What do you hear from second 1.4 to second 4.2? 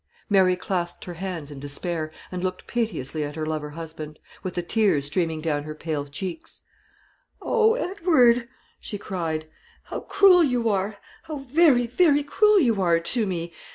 in despair, and looked piteously at her lover husband,